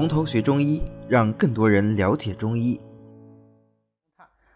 [0.00, 2.80] 从头学中医，让更多人了解中医。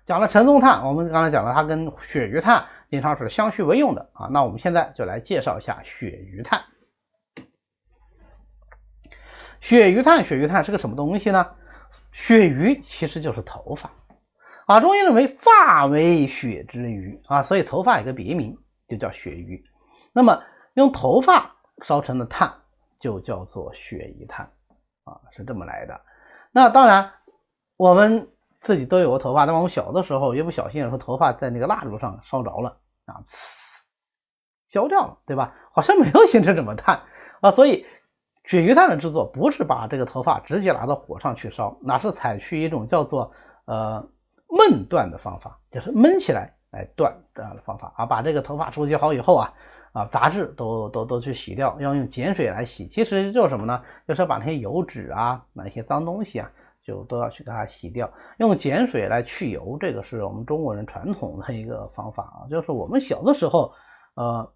[0.02, 4.26] 讲了陈宗炭，我们刚才讲了，它跟鳕鱼炭经常是相续为用的啊。
[4.32, 6.64] 那我们现在就来介绍一下鳕鱼炭。
[9.60, 11.46] 鳕鱼炭，鳕鱼炭是个什么东西呢？
[12.10, 13.90] 鳕鱼其实就是头发
[14.64, 14.80] 啊。
[14.80, 18.56] 中医认为发为血之余啊，所以头发有个别名
[18.88, 19.62] 就叫鳕鱼。
[20.14, 20.42] 那么
[20.72, 22.50] 用头发烧成的炭
[22.98, 24.50] 就叫做鳕鱼炭
[25.04, 26.00] 啊，是这么来的。
[26.50, 27.10] 那当然，
[27.76, 28.28] 我们
[28.60, 33.82] 自己都有个头发，那么我们小的时候一不小心，有时候头发在那个蜡烛上烧着了啊，呲，
[34.68, 35.54] 焦掉了，对吧？
[35.72, 37.00] 好像没有形成什么碳
[37.40, 37.86] 啊，所以。
[38.46, 43.32] 鳕鱼炭的制作不是把这个头发直接拿到火上去烧，那是采取一种叫做
[43.64, 44.06] 呃
[44.48, 48.04] 焖断的方法，就是焖起来来断这样的方法啊。
[48.04, 49.50] 把这个头发收集好以后啊
[49.94, 52.86] 啊杂质都都都去洗掉，要用碱水来洗。
[52.86, 53.82] 其实就是什么呢？
[54.06, 56.50] 就是把那些油脂啊、那些脏东西啊，
[56.82, 58.12] 就都要去给它洗掉。
[58.36, 62.44] 用碱水来去油，这个是我们中国人传统的一个方法啊。
[62.50, 63.72] 就是我们小的时候，
[64.16, 64.52] 呃，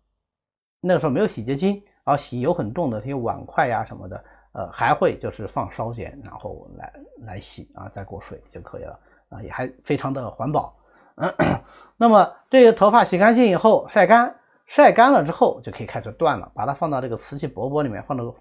[0.83, 1.83] 那个时候没有洗洁精。
[2.05, 6.93] 然后洗油很重的这些碗筷呀什么的，呃，还会就是放烧碱，然后来
[7.27, 10.75] 来洗啊，再过水就可以了啊，也还非常的环保。
[11.17, 11.31] 嗯
[11.99, 14.35] 那么这个头发洗干净以后晒干，
[14.69, 18.33] 晒干了之后就可以开始断了，把它放到这个瓷器钵钵里面，放到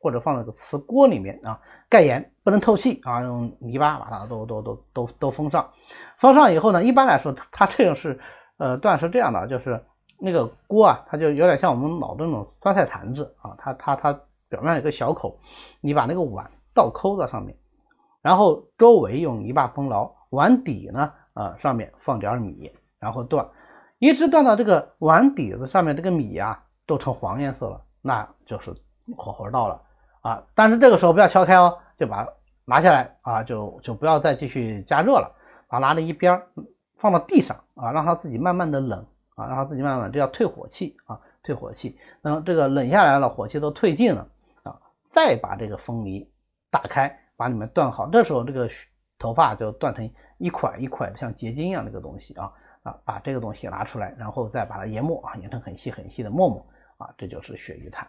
[0.00, 5.68] 或者放到个瓷锅里面啊，盖严，不能透气啊，用泥巴把它都都都都都封上。
[6.18, 8.20] 封上以后呢，一般来说它这种是
[8.58, 9.84] 呃断是这样的，就是。
[10.22, 14.12] 那个锅啊，它就有点像我们老的那种酸菜坛子啊，它它它
[14.50, 15.40] 表面有个小口，
[15.80, 17.56] 你把那个碗倒扣在上面，
[18.20, 23.48] 然后周围用泥巴封牢，碗底呢，啊上面放点米，然后断，
[24.00, 28.74] 一直断到这个碗底子上面这个米啊都成黄颜色了，那就是
[29.16, 29.80] 火候到了
[30.22, 30.42] 啊。
[30.56, 32.26] 但是这个时候不要敲开哦，就把
[32.64, 35.32] 拿下来啊，就就不要再继续加热了，
[35.68, 36.42] 把拿到一边
[36.96, 39.06] 放到地上啊，让它自己慢慢的冷。
[39.36, 41.96] 啊，让它自己慢慢，这叫退火气啊，退火气。
[42.20, 44.28] 那这个冷下来了，火气都退尽了
[44.64, 44.78] 啊，
[45.08, 46.28] 再把这个风泥
[46.70, 48.06] 打开，把里面断好。
[48.10, 48.68] 这时候这个
[49.18, 52.52] 头发就断成一块一块的，像结晶一样那个东西啊
[52.82, 56.66] 啊，把这个东西拿出来，然后再把它研磨啊，研成很细很细的沫沫
[56.98, 58.06] 啊，这就是鳕鱼炭。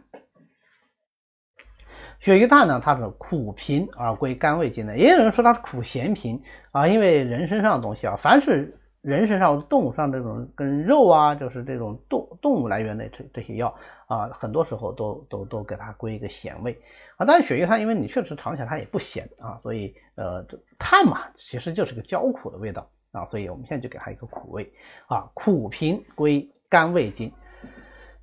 [2.20, 8.78] 鳕鱼炭呢，它是苦平而归肝胃经的，也有人说它是苦咸平啊，因为人身上的东西啊，凡是。
[9.02, 16.80] 人身上、动物上这种跟肉啊，就是这种动动物来源的这这些药啊，很多时候都都都给它归一个咸味
[17.18, 17.26] 啊。
[17.26, 24.72] 但是鳕鱼炭，因为你确实尝起来它也不咸啊，所以呃，这炭嘛，其实就是个焦苦的味道啊，所以我们现在就给它一个苦味
[25.08, 27.32] 啊，苦平归肝胃经。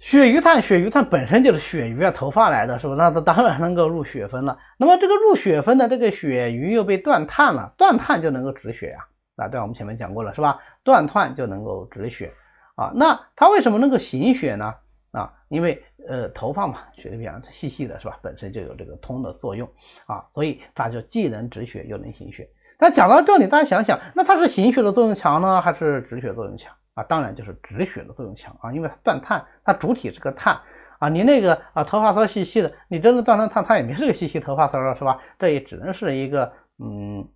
[0.00, 2.94] 鳕鱼炭，鳕鱼炭本身就是鳕鱼啊头发来的，是不？
[2.94, 4.56] 那它当然能够入血分了。
[4.78, 9.04] 那么这个入血分的这个鳕鱼又被断炭了，断炭就能够止血呀。
[9.37, 10.59] 啊，对，我们前面讲过了，是吧？
[10.84, 12.32] 断炭就能够止血
[12.76, 12.93] 啊。
[12.94, 14.75] 那它为什么能够行血呢？
[15.10, 18.19] 啊，因为呃头发嘛，血比较细细的，是吧？
[18.22, 19.69] 本身就有这个通的作用
[20.06, 22.49] 啊，所以它就既能止血又能行血。
[22.78, 27.02] 那讲到这里，大家想想，那它是行血的作用强呢，还是止血作用强啊？
[27.02, 30.58] 当然就是止血的作用强啊，因为它断碳，它主体是个碳
[30.98, 31.08] 啊。
[31.08, 35.20] 你那个啊头发丝细细的，你真的断成碳，它也没是个细细头发丝了，是吧？
[35.38, 37.28] 这也只能是一个嗯。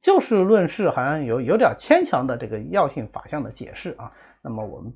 [0.00, 4.12] 就事论事，好像有有点牵强的这个药性法相的解释啊。
[4.40, 4.94] 那么我们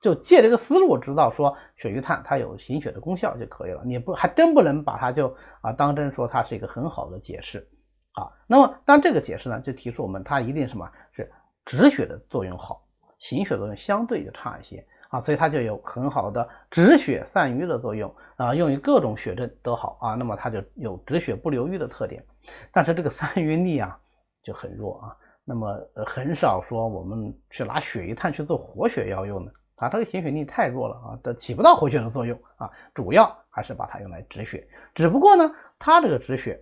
[0.00, 3.82] 就借这个思路，知道说鳕鱼炭它有行血的功效就可以了。
[3.84, 7.66] 你不还真不能把它就啊当真说它是一个很好的解释
[8.12, 8.30] 啊。
[8.46, 11.30] 那么当这个解释呢，就提出我们它一定什么是
[11.64, 12.84] 止血的作用好，
[13.18, 15.20] 行血作用相对就差一些啊。
[15.20, 20.14] 所以它就有很好的止血散瘀的作用啊，用于各种血症都好啊。
[20.14, 22.24] 那么它就有止血不流瘀的特点，
[22.72, 23.98] 但是这个散瘀力啊。
[24.44, 25.72] 就很弱啊，那么
[26.04, 34.66] 很少说我们去拿鳕鱼炭去做活血药用的啊，它这个行血力太弱了啊，它起不到活血的作用啊，主要还是把它用来止血。
[34.96, 35.48] 只不过呢，
[35.78, 36.60] 它这个止血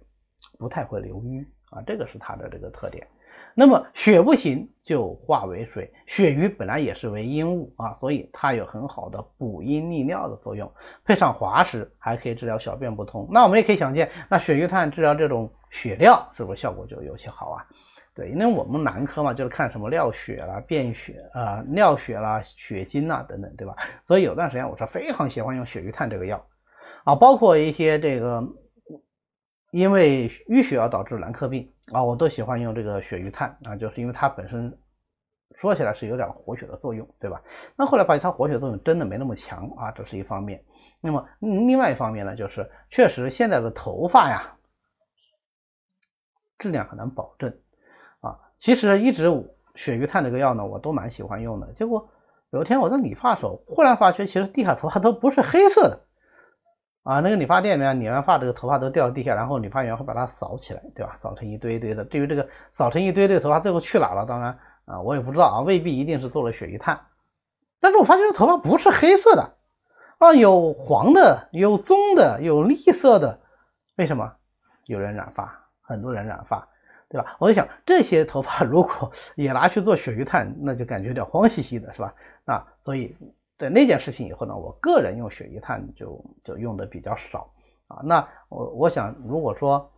[0.59, 3.07] 不太会流瘀啊，这个是它的这个特点。
[3.55, 10.73] 那么血不行就化为水，血瘀本来也是为阴物啊，所以它有很好的补阴利尿的作用，
[11.05, 13.29] 配上滑石还可以治疗小便不通。
[13.31, 15.51] 那我们也可以想见，那血瘀炭治疗这种。
[15.73, 17.65] 血尿是不是效果就尤其好啊？
[18.13, 23.77] 对，因为我们男科嘛，就是看什么尿血啦、便血啊、尿血啦、血精啊等等，对吧？
[24.05, 26.45] 所以有段时间我是非常喜欢用血瘀炭这个药
[27.05, 28.43] 啊，包括一些这个
[29.71, 34.77] 因为淤血而导致男科病啊，我都喜欢用这个鳕鱼炭啊，就是因为它本身
[35.57, 37.41] 说起来是有点活血的作用，对吧？
[37.77, 40.63] 那后来发现它活血作用真的没那么强啊，这是一方面。
[41.03, 44.57] 那么另外一方面呢，就是确实现在的头发呀。
[46.59, 47.51] 质量很难保证
[48.21, 48.37] 啊。
[48.59, 49.29] 其实一直
[49.75, 51.73] 鳕鱼炭这个药呢，我都蛮喜欢用的。
[51.73, 52.07] 结果
[52.51, 56.07] 有一天我在理发时候，忽然发觉其实地下头发都不是黑色的
[57.03, 57.21] 啊。
[57.21, 61.15] 那个理发店里面理完发，这个头发都掉地下，然后理发员会把它扫起来，对吧？
[61.17, 62.05] 扫成一堆一堆的。
[62.05, 67.01] 对于这个扫成一堆堆头发最后去哪了，当然啊，我也不知道啊，未必一定是做了鳕鱼炭。
[67.81, 69.55] 但是我发现这头发不是黑色的
[70.19, 73.41] 啊，有黄的，有棕的，有绿色的。
[73.97, 74.31] 为什么？
[74.87, 76.67] 有人染发，很多人染发，
[77.09, 77.37] 对吧？
[77.39, 78.91] 我就想，这些头发如果
[79.37, 82.13] 也拿去做鳕鱼炭，那就感觉有点慌兮兮的，是吧？
[82.47, 83.17] 啊，所以
[83.61, 87.49] 对那件事情以后呢，我个人用鳕鱼炭就就用的比较少
[87.87, 88.01] 啊。
[88.03, 89.89] 那我我想，如果说，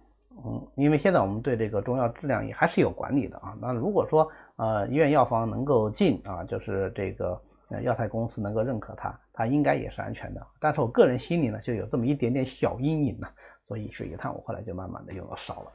[0.45, 3.57] 嗯，因为现在我们对这个中药质量也还是有管理的啊。
[3.61, 7.41] 那如果说呃医院药房能够进啊，就是这个。
[7.85, 10.47] 药材公司能够认可它，它应该也是安全的。
[10.61, 13.27] 但是我个人心里呢，就有这么一点点小阴影呢，
[13.67, 15.73] 所以鳕鱼炭我后来就慢慢的用的少了。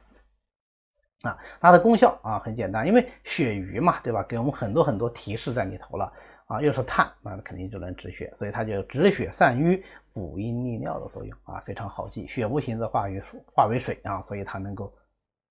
[1.28, 4.22] 啊，它的功效啊很简单，因为鳕鱼嘛，对吧？
[4.28, 6.12] 给我们很多很多提示在里头了
[6.48, 12.26] 啊，又是碳，那肯定就能止血，所以它就止血散瘀、补阴利尿的作用啊，非常好记。
[12.26, 13.22] 血不行则化于
[13.54, 14.92] 化为水啊，所以它能够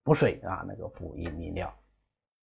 [0.04, 1.74] 补水啊，能够补阴利尿，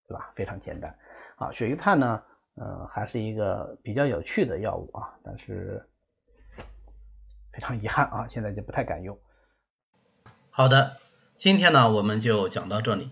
[0.07, 0.31] 对吧？
[0.35, 0.97] 非常简单。
[1.35, 2.23] 啊，血瘀炭呢？
[2.55, 5.85] 呃，还是一个比较有趣的药物啊，但是
[7.51, 9.19] 非常遗憾啊，现在就不太敢用。
[10.49, 10.95] 好的，
[11.35, 13.11] 今天呢我们就讲到这里。